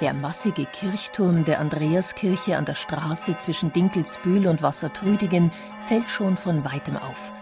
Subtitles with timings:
[0.00, 6.64] Der massige Kirchturm der Andreaskirche an der Straße zwischen Dinkelsbühl und Wassertrüdigen fällt schon von
[6.64, 7.32] weitem auf.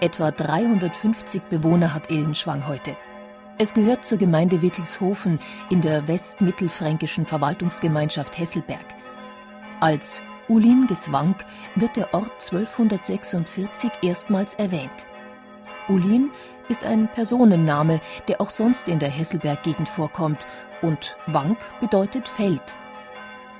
[0.00, 2.96] Etwa 350 Bewohner hat Illenschwang heute.
[3.58, 5.38] Es gehört zur Gemeinde Wittelshofen
[5.70, 8.84] in der westmittelfränkischen Verwaltungsgemeinschaft Hesselberg.
[9.80, 11.44] Als Ulin-Geswank
[11.76, 15.06] wird der Ort 1246 erstmals erwähnt.
[15.88, 16.30] Ulin
[16.68, 20.46] ist ein Personenname, der auch sonst in der Hesselberg-Gegend vorkommt,
[20.82, 22.76] und Wank bedeutet Feld.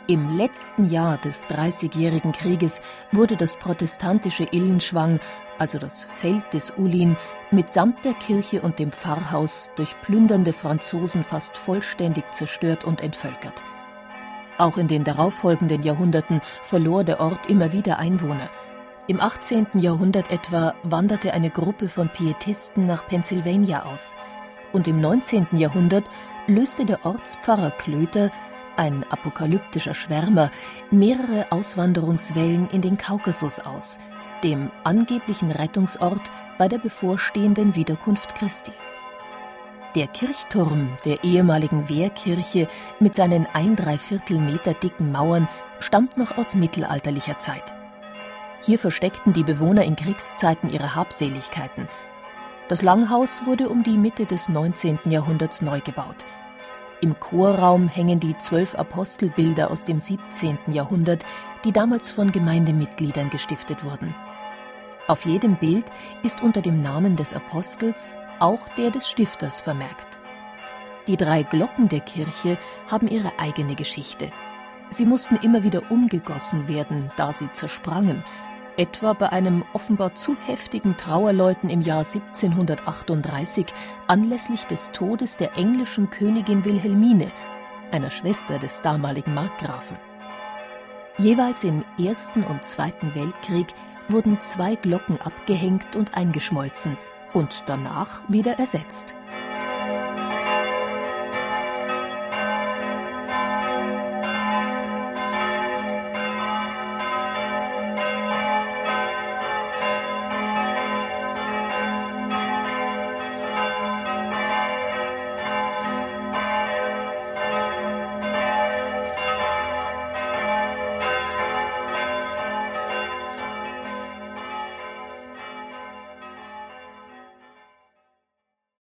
[0.08, 5.18] Im letzten Jahr des Dreißigjährigen Krieges wurde das protestantische Illenschwang,
[5.58, 7.16] also das Feld des Ulin,
[7.50, 13.64] mitsamt der Kirche und dem Pfarrhaus durch plündernde Franzosen fast vollständig zerstört und entvölkert.
[14.58, 18.48] Auch in den darauffolgenden Jahrhunderten verlor der Ort immer wieder Einwohner–
[19.08, 19.66] im 18.
[19.74, 24.16] Jahrhundert etwa wanderte eine Gruppe von Pietisten nach Pennsylvania aus.
[24.72, 25.46] Und im 19.
[25.52, 26.04] Jahrhundert
[26.48, 28.30] löste der Ortspfarrer Klöter,
[28.76, 30.50] ein apokalyptischer Schwärmer,
[30.90, 33.98] mehrere Auswanderungswellen in den Kaukasus aus,
[34.42, 38.72] dem angeblichen Rettungsort bei der bevorstehenden Wiederkunft Christi.
[39.94, 42.68] Der Kirchturm der ehemaligen Wehrkirche
[42.98, 47.75] mit seinen ein Dreiviertel Meter dicken Mauern stammt noch aus mittelalterlicher Zeit.
[48.62, 51.88] Hier versteckten die Bewohner in Kriegszeiten ihre Habseligkeiten.
[52.68, 54.98] Das Langhaus wurde um die Mitte des 19.
[55.04, 56.24] Jahrhunderts neu gebaut.
[57.00, 60.58] Im Chorraum hängen die zwölf Apostelbilder aus dem 17.
[60.68, 61.24] Jahrhundert,
[61.64, 64.14] die damals von Gemeindemitgliedern gestiftet wurden.
[65.06, 65.84] Auf jedem Bild
[66.22, 70.18] ist unter dem Namen des Apostels auch der des Stifters vermerkt.
[71.06, 72.58] Die drei Glocken der Kirche
[72.90, 74.32] haben ihre eigene Geschichte.
[74.88, 78.22] Sie mussten immer wieder umgegossen werden, da sie zersprangen
[78.76, 83.66] etwa bei einem offenbar zu heftigen Trauerläuten im Jahr 1738
[84.06, 87.30] anlässlich des Todes der englischen Königin Wilhelmine,
[87.92, 89.96] einer Schwester des damaligen Markgrafen.
[91.18, 93.68] Jeweils im Ersten und Zweiten Weltkrieg
[94.08, 96.98] wurden zwei Glocken abgehängt und eingeschmolzen
[97.32, 99.14] und danach wieder ersetzt.